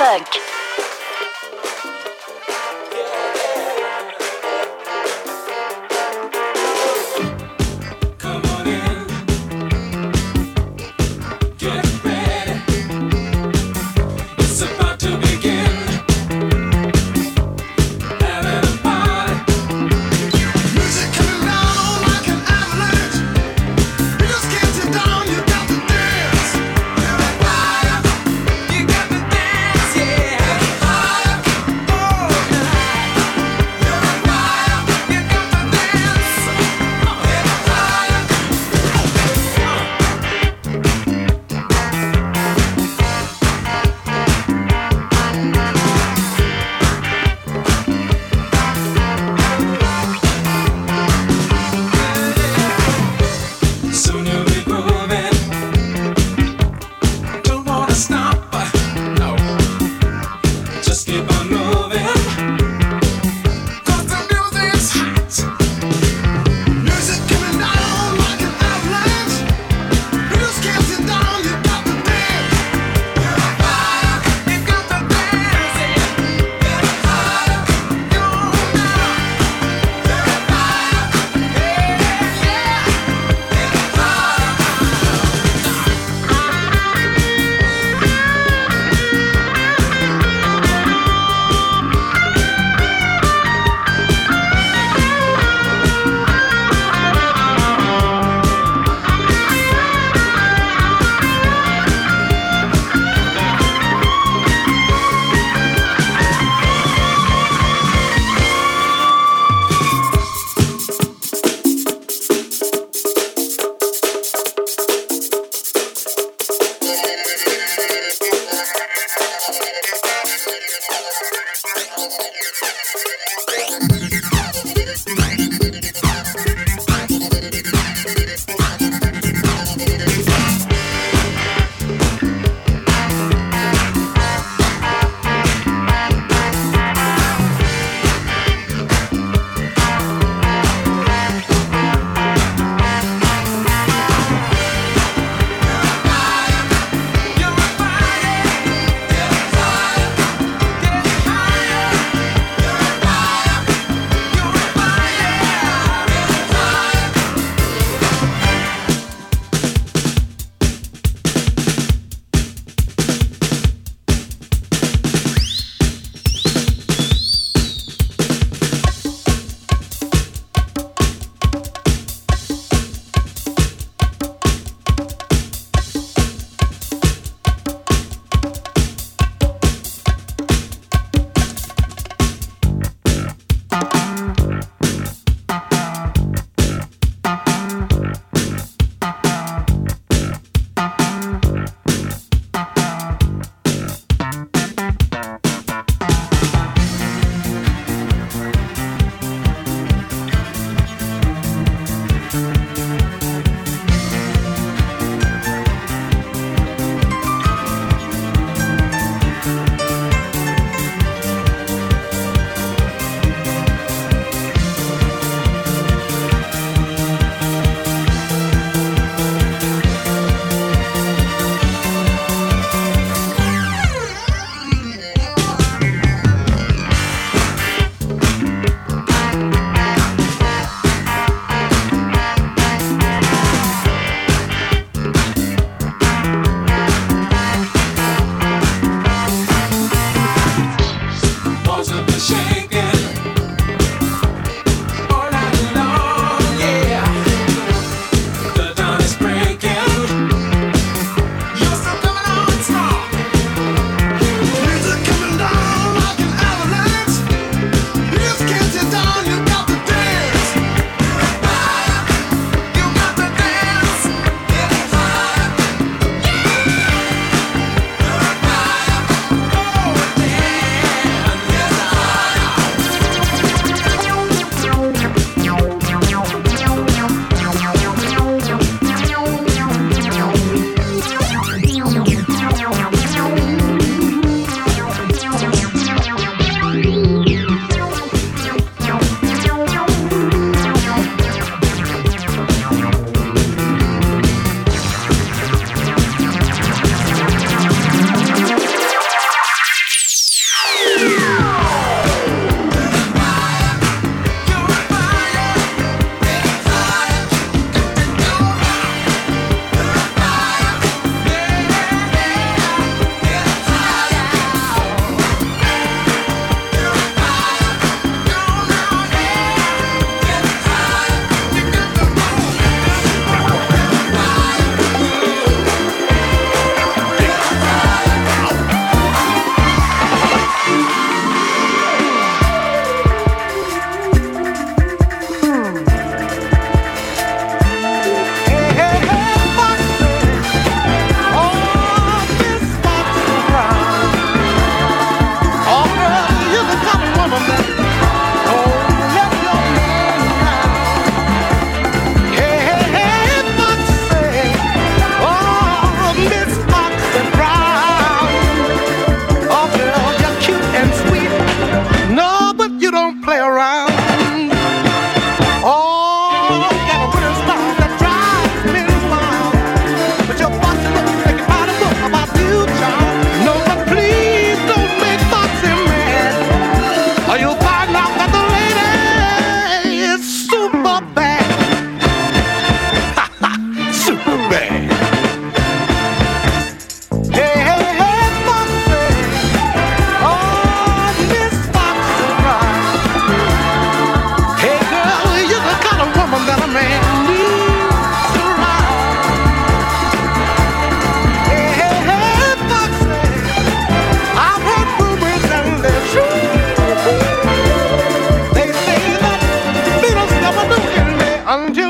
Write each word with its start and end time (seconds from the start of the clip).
direct 0.00 0.32
de 0.32 0.39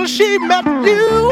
funk. 0.01 0.09
she 0.09 0.39
met 0.39 0.65
you. 0.65 1.31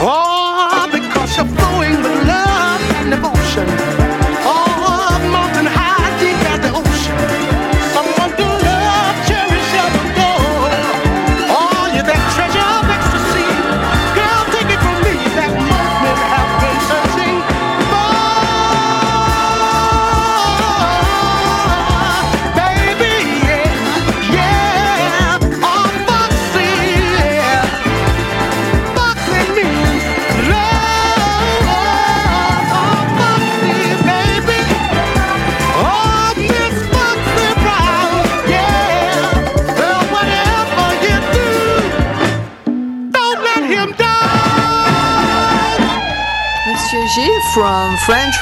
Oh, 0.00 0.88
because 0.92 1.36
you're 1.36 1.46
flowing 1.46 1.96
with 2.02 2.26
love 2.26 2.80
and 2.96 3.10
devotion. 3.10 3.85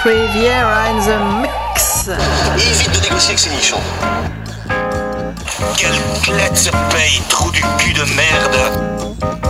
Riviera 0.04 0.90
in 0.90 1.00
the 1.00 1.16
mix. 1.40 2.10
Évite 2.58 2.92
de 2.92 3.00
négocier 3.04 3.30
avec 3.30 3.38
ces 3.38 3.48
nichons. 3.48 3.80
Quelle 5.78 5.98
clette 6.22 6.58
ce 6.58 6.68
paye, 6.94 7.22
trou 7.30 7.50
du 7.50 7.62
cul 7.78 7.94
de 7.94 8.04
merde 8.14 8.56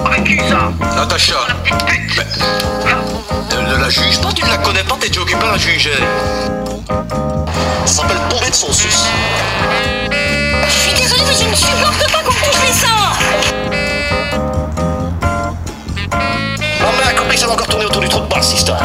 Avec 0.06 0.22
qui 0.22 0.38
ça 0.48 0.70
Natacha. 0.94 1.34
Elle 3.50 3.64
ne 3.64 3.76
la 3.78 3.88
juge 3.88 4.20
pas, 4.20 4.32
tu 4.32 4.44
ne 4.44 4.50
la 4.50 4.58
connais 4.58 4.84
pas, 4.84 4.96
t'es 5.00 5.08
déjà 5.08 5.22
occupé 5.22 5.44
à 5.44 5.52
la 5.52 5.58
juger. 5.58 5.90
Ça 7.84 8.02
s'appelle 8.02 8.20
tomber 8.30 8.50
de 8.50 8.54
son 8.54 8.72
sus. 8.72 8.88
Je 10.68 10.70
suis 10.70 10.92
désolée, 10.94 11.22
mais 11.26 11.34
je 11.34 11.50
ne 11.50 11.54
supporte 11.56 12.12
pas 12.12 12.18
qu'on 12.22 12.32
me 12.32 12.38
touche 12.38 12.62
les 12.64 12.72
seins 12.72 13.12
Non 16.80 16.90
mais 16.96 17.10
a 17.10 17.12
compris 17.18 17.34
que 17.34 17.40
ça 17.40 17.48
va 17.48 17.54
encore 17.54 17.66
tourner 17.66 17.86
autour 17.86 18.02
du 18.02 18.08
trou 18.08 18.20
de 18.20 18.26
balle, 18.26 18.44
cette 18.44 18.58
histoire. 18.58 18.80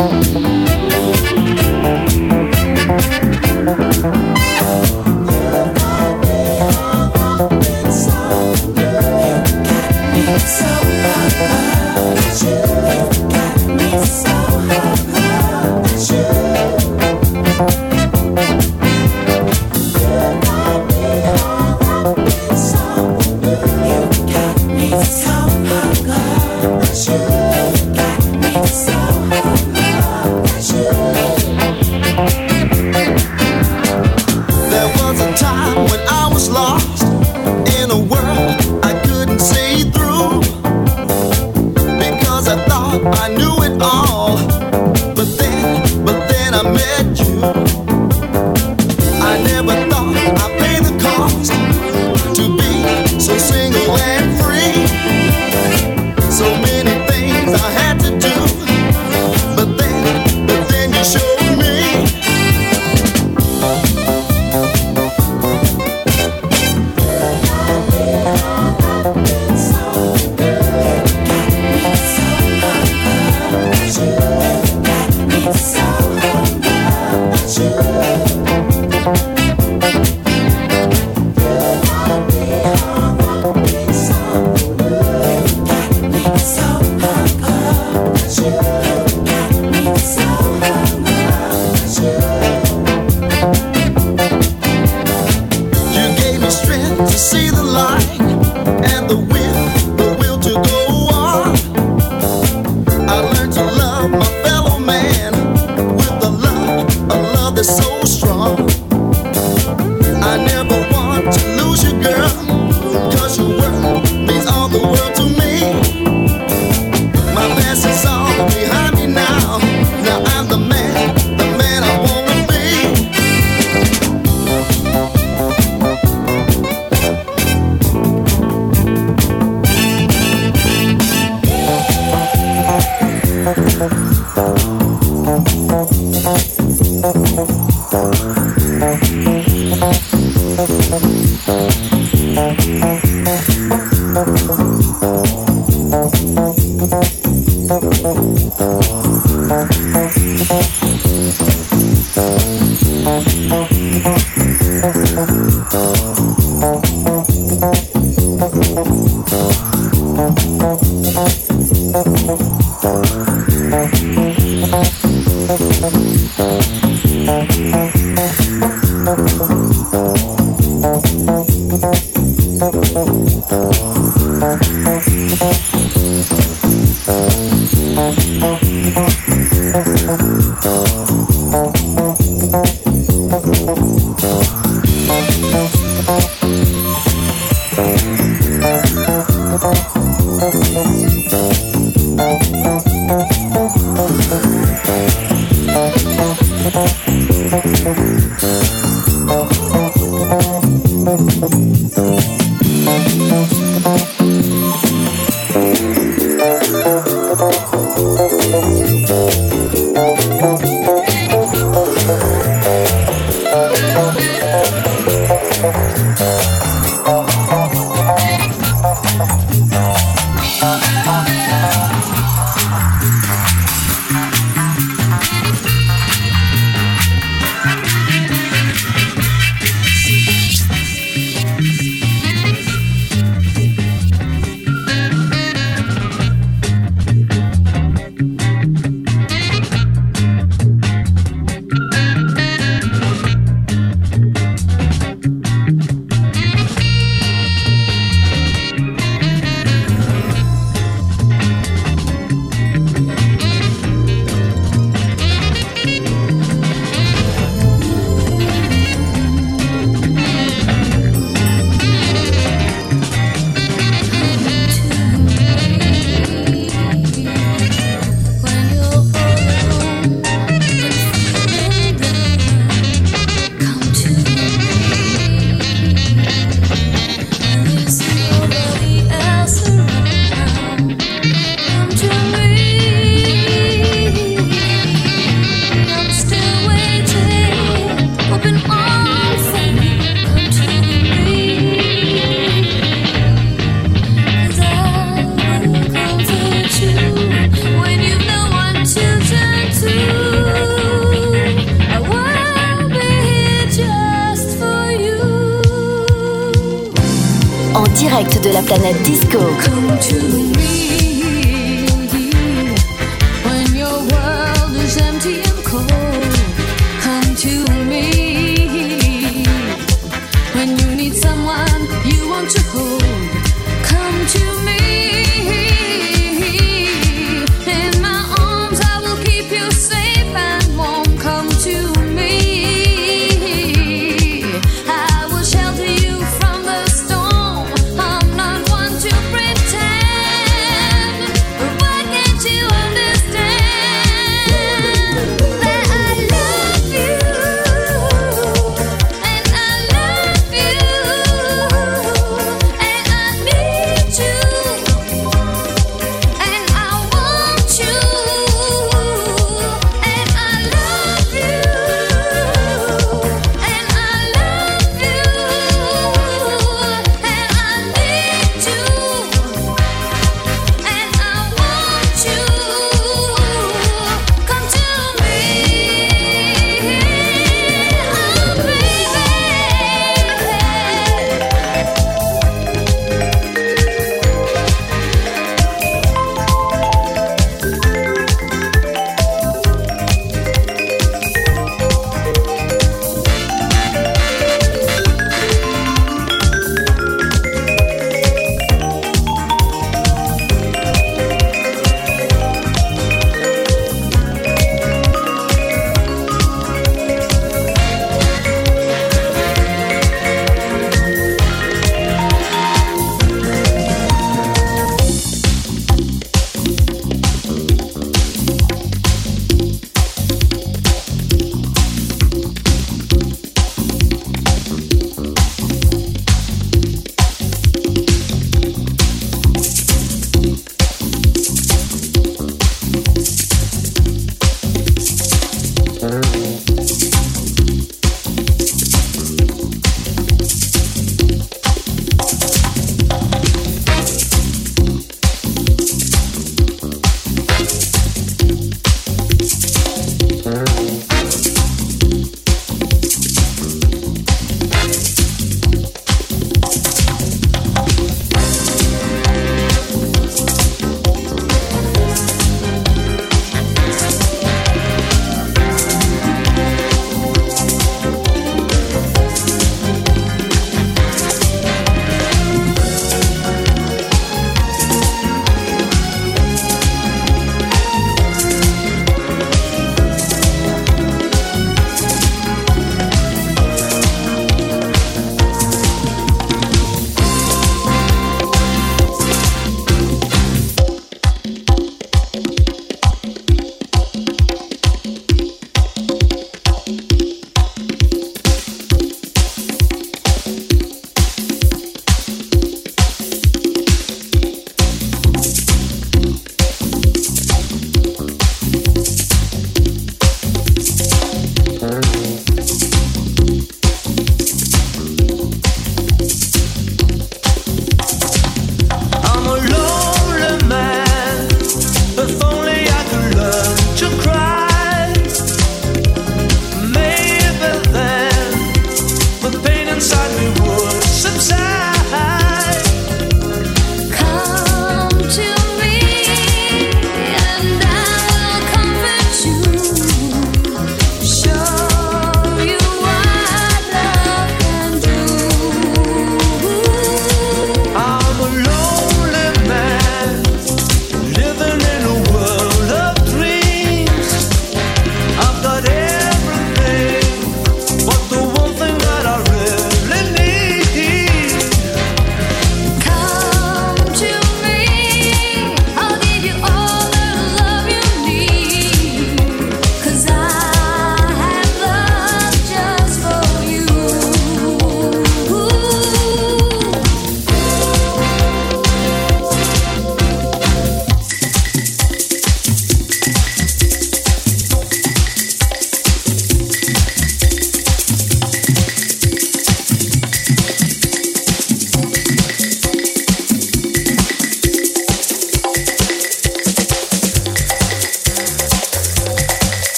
Música 0.00 0.59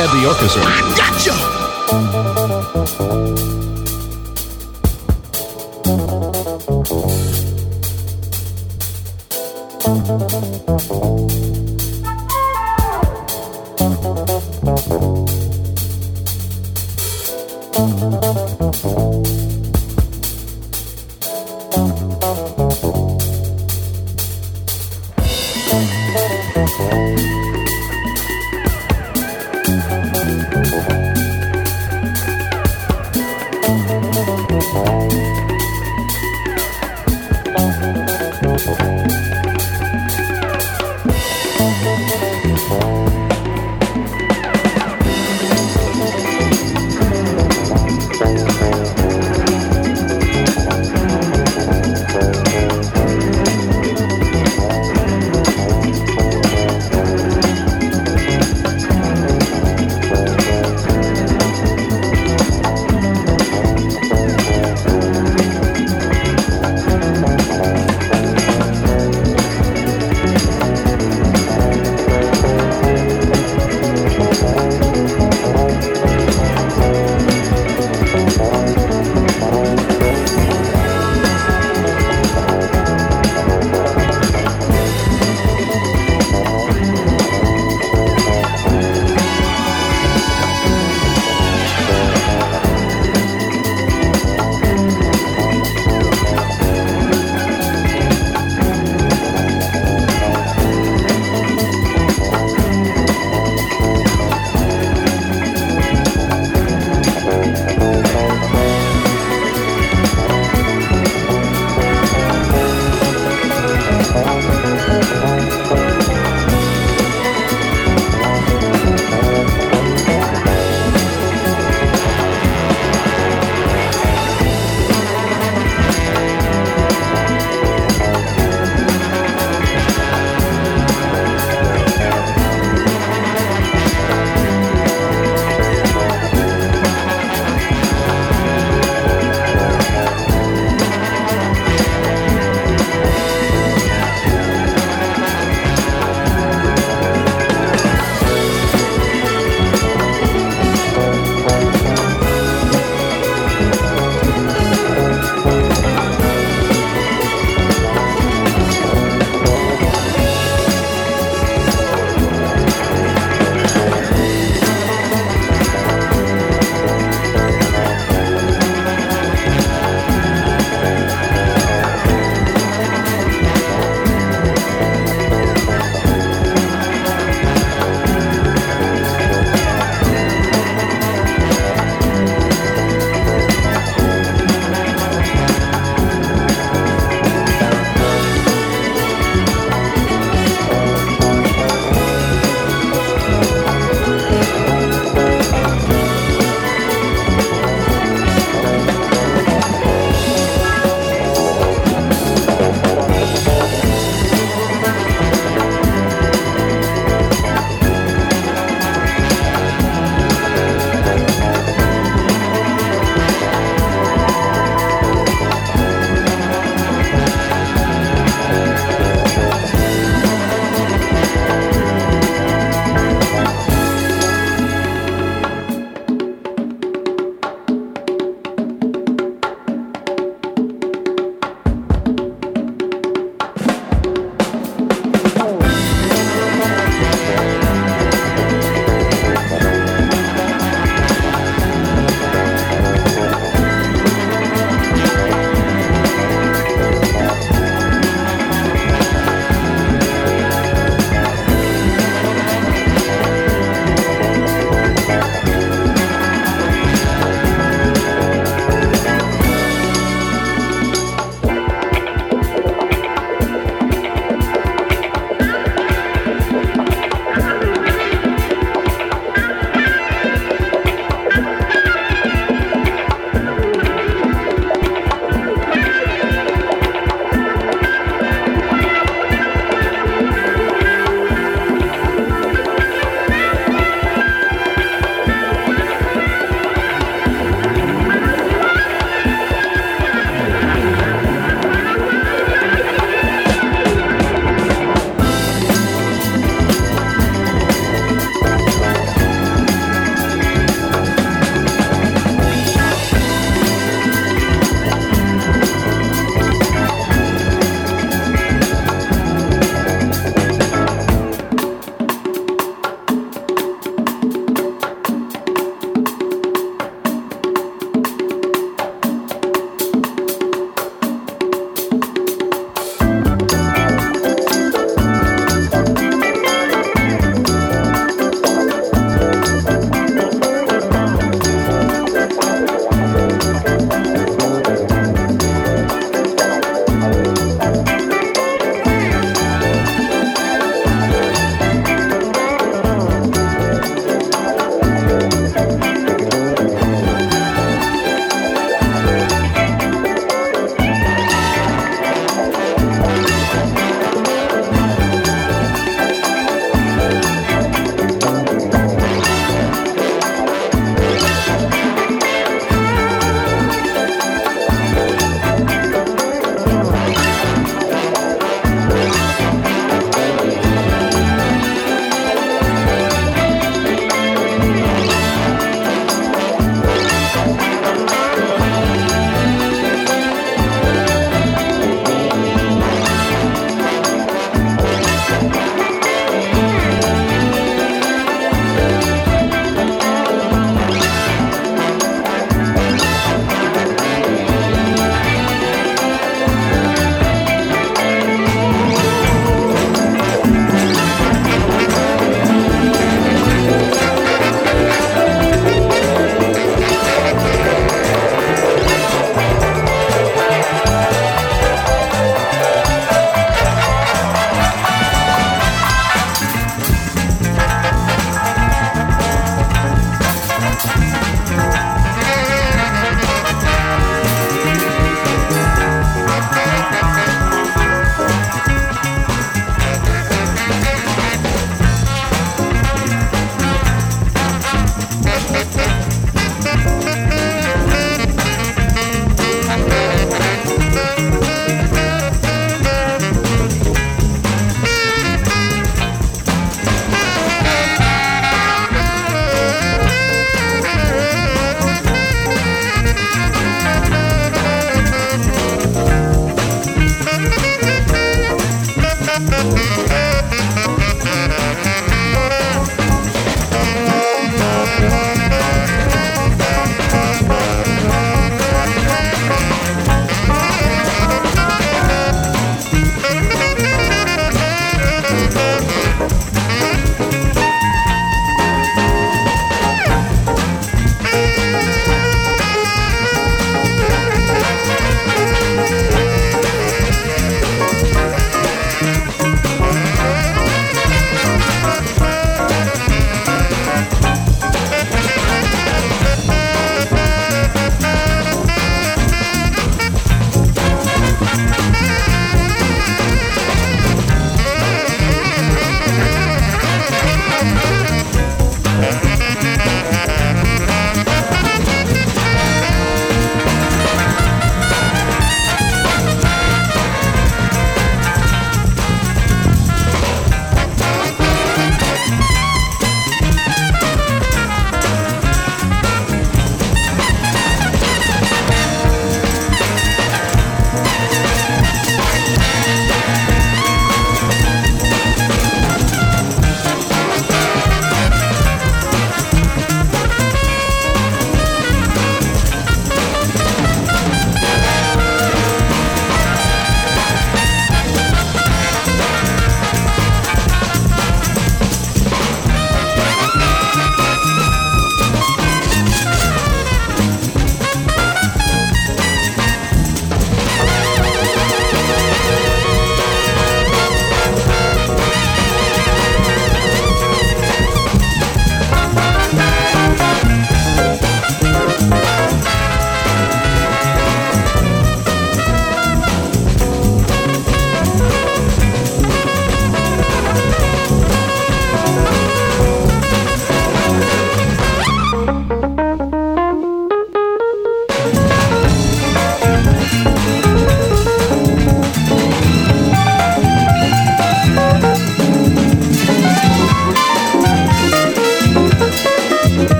had 0.00 0.18
the 0.18 0.26
orchestra. 0.26 0.89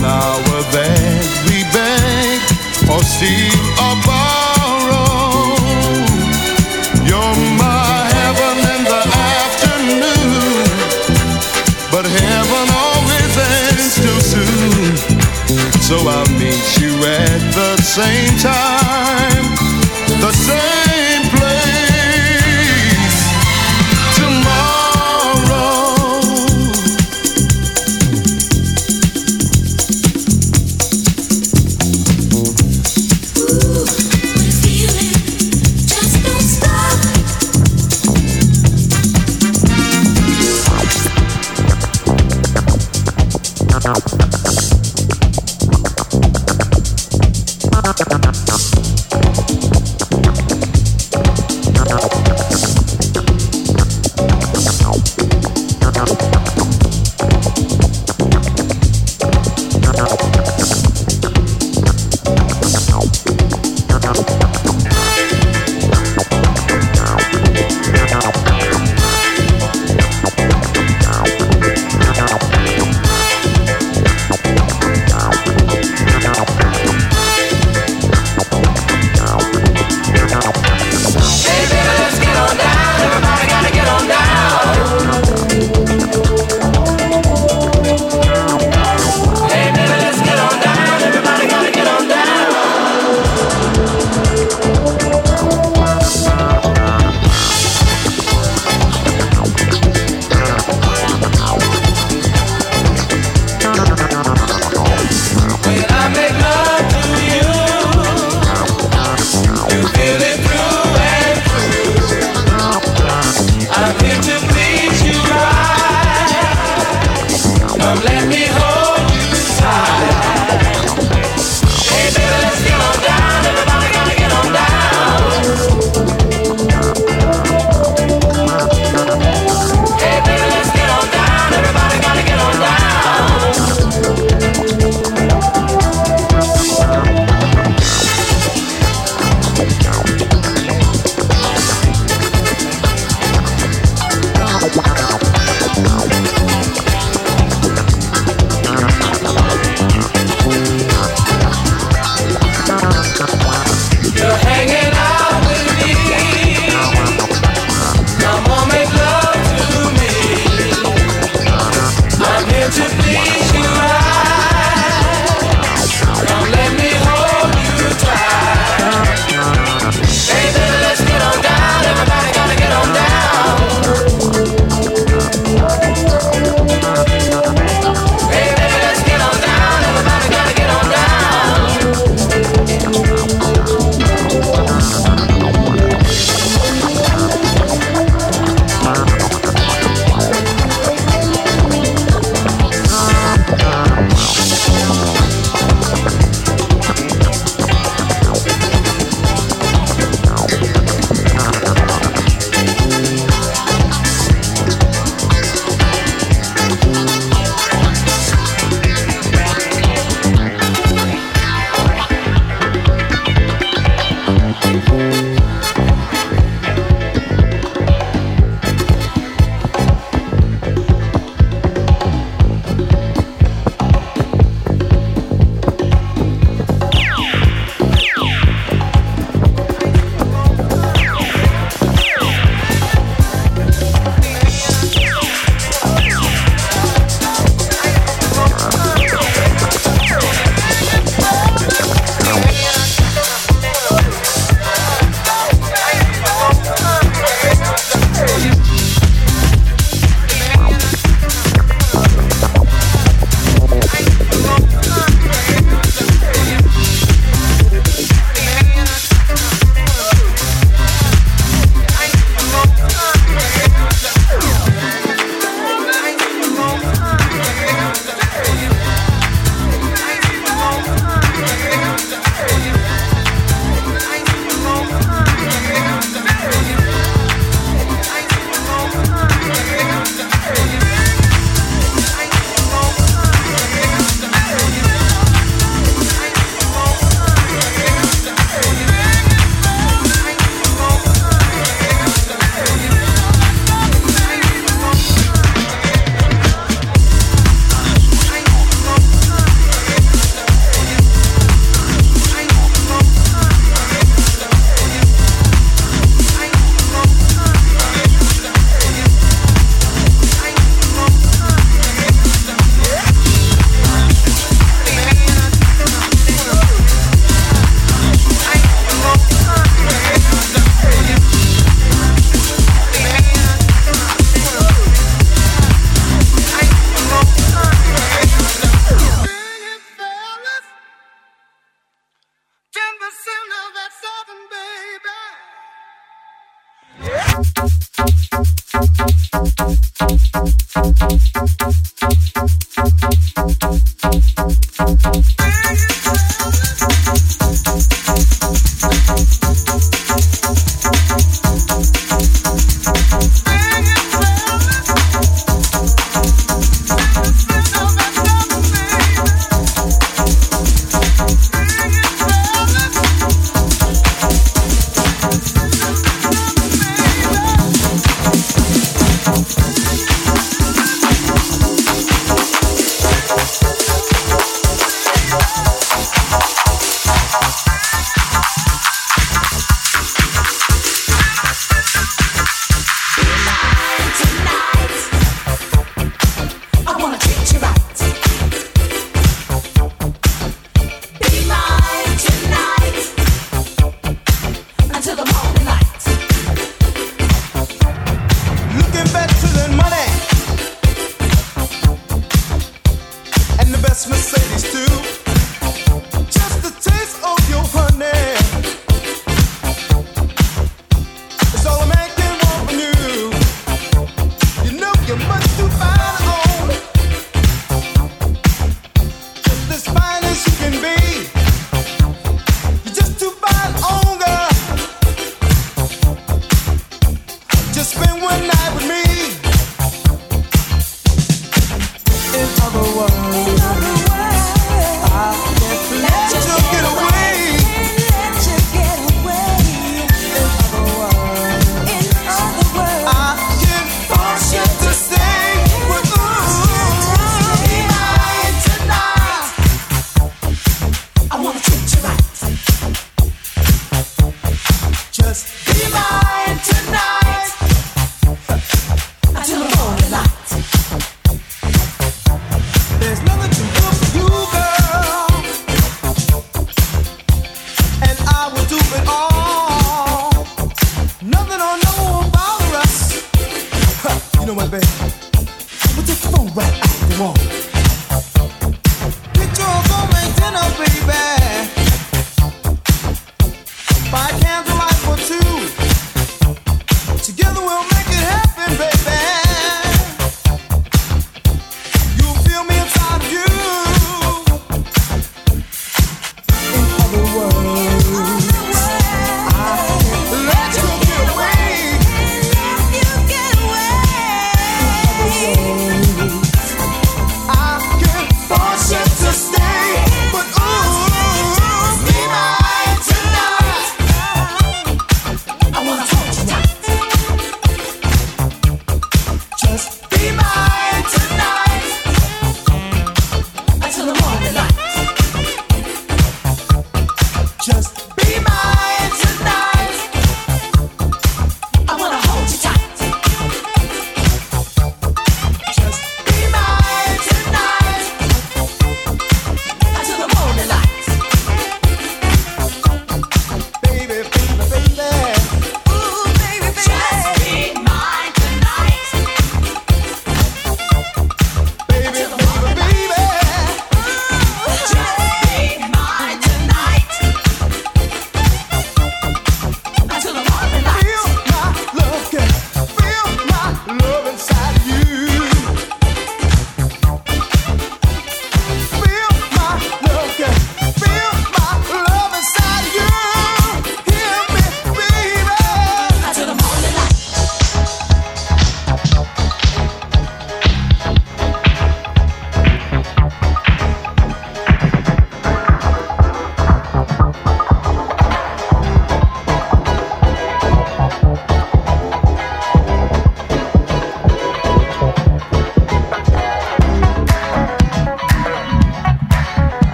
now. 0.00 0.31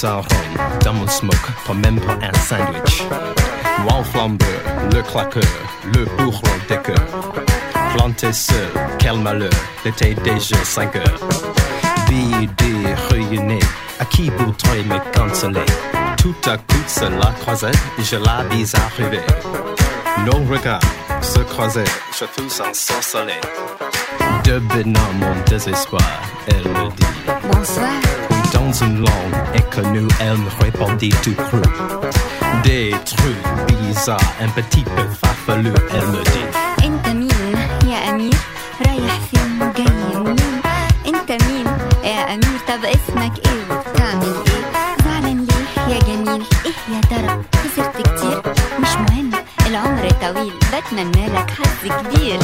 Dans 0.00 0.92
mon 0.92 1.08
smoke, 1.08 1.34
pas 1.66 1.74
même 1.74 1.98
pas 1.98 2.16
un 2.22 2.38
sandwich. 2.38 3.02
Flambeur, 4.12 4.46
le 4.92 5.02
claqueur, 5.02 5.42
le 5.92 6.04
bourreau 6.16 6.40
des 6.68 6.76
cœurs. 6.76 7.32
Planté 7.96 8.32
seul, 8.32 8.68
quel 9.00 9.18
malheur, 9.18 9.50
l'été 9.84 10.14
déjà 10.14 10.54
5 10.62 10.94
heures. 10.94 11.18
Bidé 12.08 12.94
réunis, 13.10 13.58
à 13.98 14.04
qui 14.04 14.30
voudrait 14.30 14.84
me 14.84 15.18
consoler 15.18 15.66
Tout 16.16 16.48
à 16.48 16.56
coup, 16.58 16.84
c'est 16.86 17.10
la 17.10 17.32
croisette, 17.40 17.78
je 17.98 18.16
la 18.16 18.44
vis 18.50 18.72
arriver. 18.76 19.22
Nos 20.24 20.44
regards 20.48 20.80
se 21.22 21.40
croisaient, 21.40 21.82
je 22.12 22.24
tous 22.36 22.60
ensorcelés. 22.60 23.40
Devinant 24.44 25.12
mon 25.14 25.34
désespoir, 25.46 26.02
elle 26.46 26.70
me 26.70 26.88
dit 26.90 27.06
Bonsoir 27.50 28.37
Dans 28.53 28.71
une 28.85 28.99
langue 28.99 29.35
inconnue, 29.55 30.07
elle 30.19 30.37
me 30.37 30.49
répondit 30.63 31.09
tout 31.23 31.33
cru. 31.35 31.61
Des 32.63 32.91
trucs 33.05 33.45
bizarres, 33.67 34.33
un 34.41 34.47
petit 34.49 34.83
peu 34.83 35.03
farfelu, 35.21 35.71
elle 35.93 36.07
me 36.07 36.23
dit 36.23 36.47
انت 36.85 37.07
مين 37.07 37.55
يا 37.87 38.09
امير 38.09 38.35
رايح 38.87 39.19
فين 39.31 39.59
وجاي 39.61 40.19
منين 40.19 40.61
انت 41.07 41.31
مين 41.31 41.65
يا 42.03 42.33
امير 42.33 42.57
طب 42.67 42.85
اسمك 42.85 43.33
ايه 43.45 43.63
وبتعمل 43.69 44.35
ايه 44.47 44.63
زعلان 45.05 45.45
ليه 45.47 45.93
يا 45.95 45.99
جميل 45.99 46.43
ايه 46.65 46.95
يا 46.95 47.01
ترى 47.09 47.41
خسرت 47.55 47.97
كتير 48.01 48.41
مش 48.79 48.89
مهم 49.09 49.31
العمر 49.67 50.09
طويل 50.21 50.53
بتمنى 50.73 51.27
لك 51.27 51.49
حظ 51.51 51.91
كبير 51.91 52.39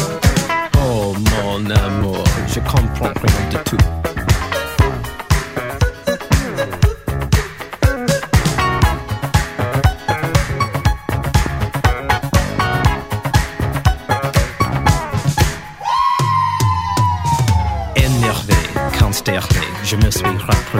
Oh 0.75 1.13
mon 1.31 1.61
amour, 1.85 2.23
je 2.53 2.59
comprends 2.71 3.13
rien 3.23 3.43
du 3.51 3.57
tout. 3.69 3.85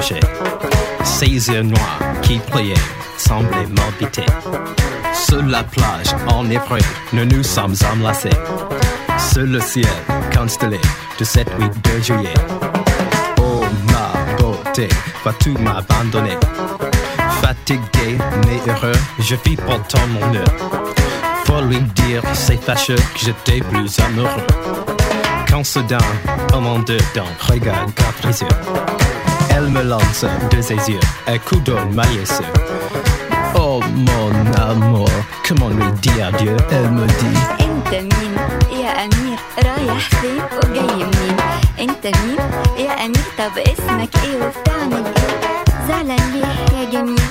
Rapproché. 0.04 0.20
Ses 1.04 1.50
yeux 1.52 1.62
noirs 1.62 1.98
qui 2.22 2.38
priaient 2.38 2.74
semblaient 3.16 3.66
m'habiter. 3.66 4.26
Sur 5.14 5.42
la 5.42 5.62
plage, 5.62 6.14
en 6.28 6.44
nous 6.44 7.24
nous 7.24 7.42
sommes 7.42 7.74
enlacés. 7.92 8.30
Sur 9.18 9.44
le 9.44 9.60
ciel 9.60 9.86
constellé 10.36 10.80
de 11.18 11.24
cette 11.24 11.58
nuit 11.58 11.68
de 11.68 12.02
juillet. 12.02 12.34
Oh 13.38 13.64
ma 13.86 14.36
beauté, 14.36 14.88
vas-tu 15.24 15.50
m'abandonner? 15.52 16.36
Fatigué 17.40 18.18
mais 18.46 18.72
heureux, 18.72 18.98
je 19.20 19.36
vis 19.44 19.56
pourtant 19.56 20.06
mon 20.08 20.34
heure. 20.34 20.84
Faut 21.44 21.60
lui 21.60 21.80
dire, 21.94 22.22
c'est 22.32 22.62
fâcheux 22.62 22.96
que 22.96 23.20
j'étais 23.26 23.60
plus 23.60 23.98
amoureux. 24.00 24.46
Quand 25.48 25.64
soudain, 25.64 25.98
au 26.54 26.60
monde 26.60 26.84
dedans, 26.84 27.28
regarde 27.48 27.94
capricieux. 27.94 28.48
Elle 29.55 29.69
me 29.69 29.83
lance 29.83 30.25
de 30.51 30.61
ses 30.61 30.75
yeux 30.91 30.99
un 31.27 31.37
coup 31.37 31.59
d'eau 31.65 31.77
maillesseux. 31.93 32.45
Oh 33.55 33.79
mon 34.07 34.31
amour, 34.69 35.09
comment 35.47 35.69
lui 35.69 35.91
dire 36.01 36.27
adieu 36.27 36.55
Elle 36.71 36.89
me 36.91 37.05
dit 37.19 37.39
انت 37.61 37.93
مين 37.95 38.35
يا 38.81 38.91
امير 39.05 39.37
رايح 39.65 40.09
فين 40.09 40.41
وجاي 40.57 40.95
منين 40.95 41.37
انت 41.79 42.05
مين 42.05 42.37
يا 42.85 42.91
امير 43.05 43.25
طب 43.37 43.57
اسمك 43.57 44.09
ايه 44.23 44.35
وبتعمل 44.37 45.05
ايه 45.05 45.63
زعلان 45.87 46.31
ليه 46.33 46.79
يا 46.79 46.89
جميل 46.91 47.21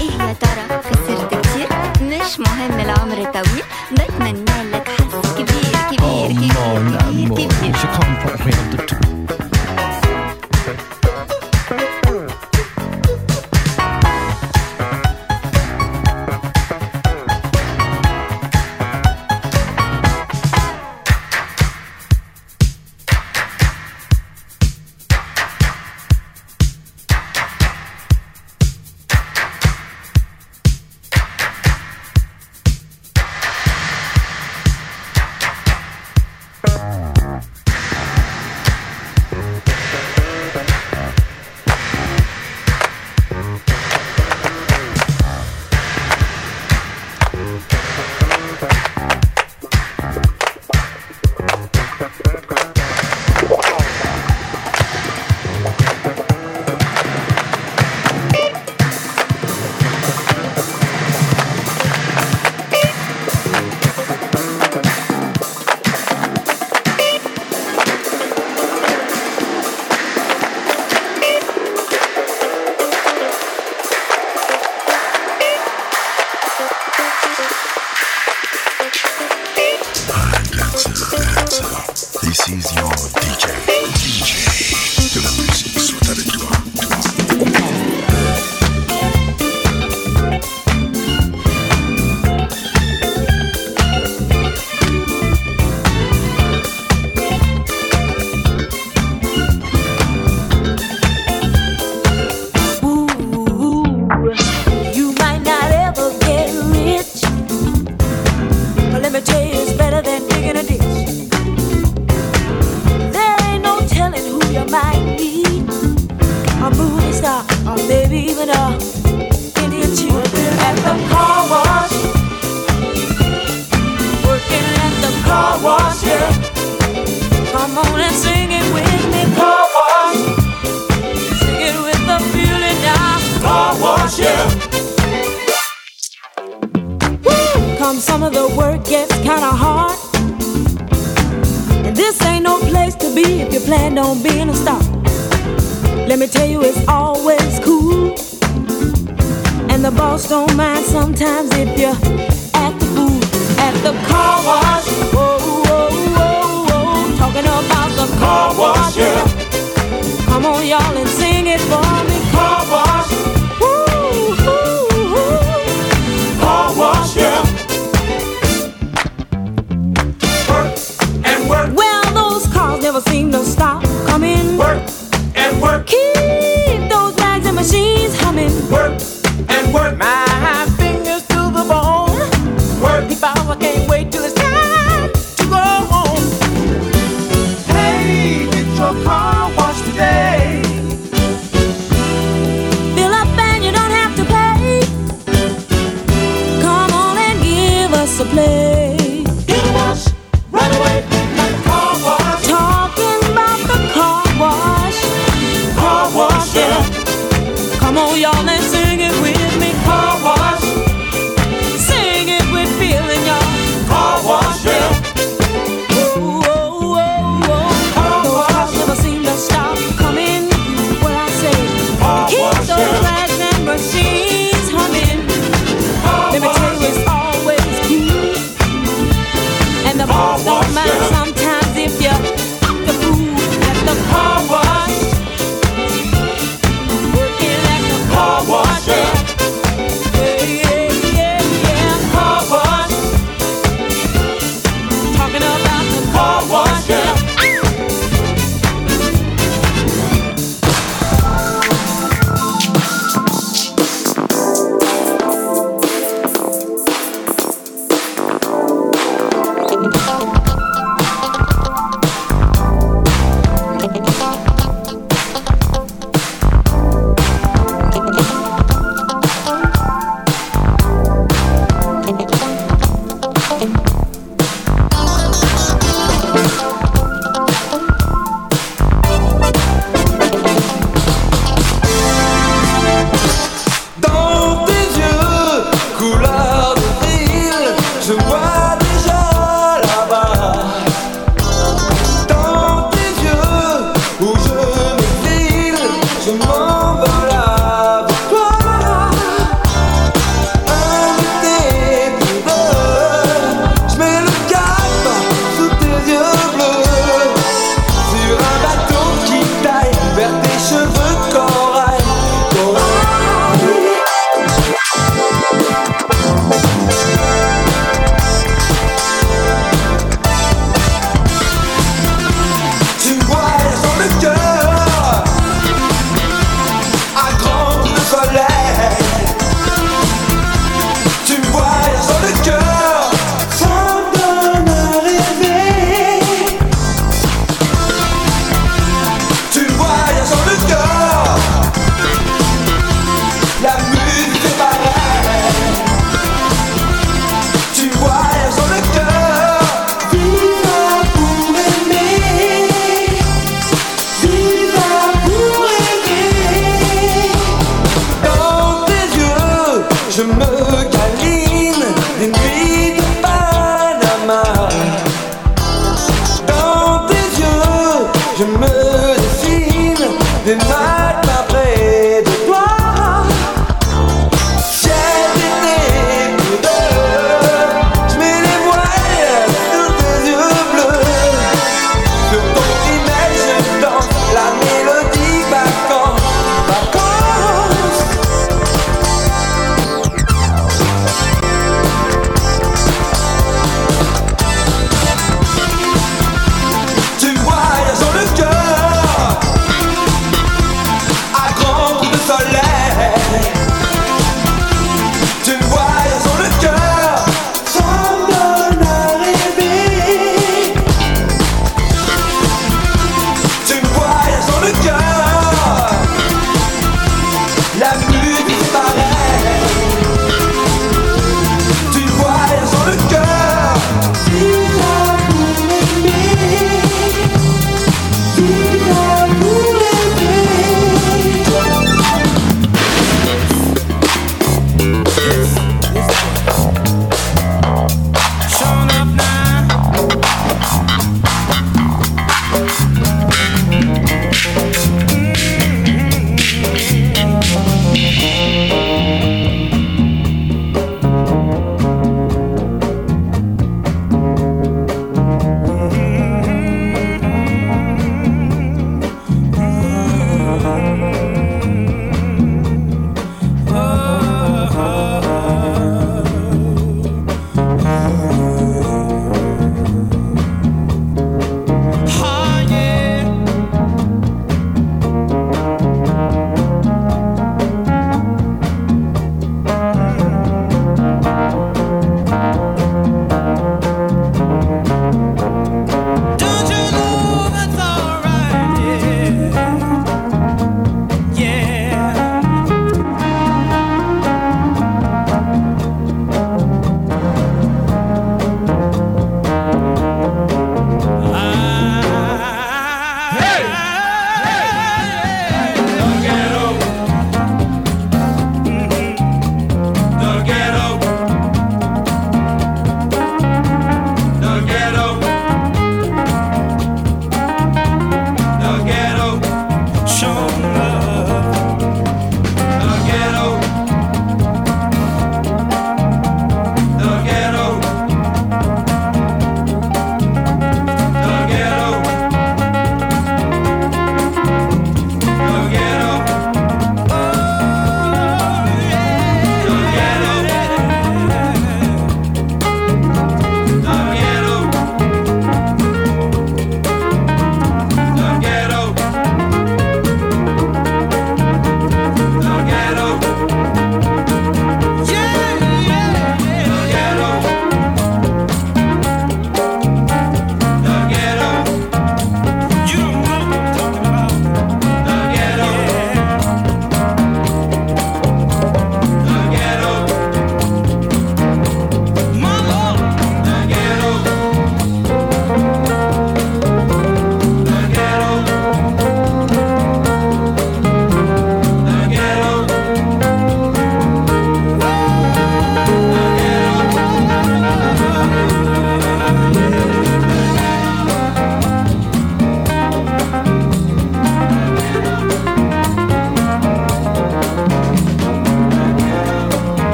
ايه 0.00 0.26
يا 0.28 0.32
ترى 0.40 0.80
خسرت 0.86 1.34
كتير 1.34 1.68
مش 2.02 2.40
مهم 2.40 2.80
العمر 2.80 3.24
طويل 3.34 3.64
بتمنى 3.92 4.70
لك 4.72 4.88
حظ 4.88 5.34
كبير 5.38 5.76
Oh 5.96 6.28
كبير 6.28 6.52
mon 6.52 7.02
amour, 7.02 7.34
كبير 7.34 7.48
كبير 7.48 7.76
je 7.76 7.86
comprends 7.96 8.38
rien 8.46 8.62
de 8.72 8.99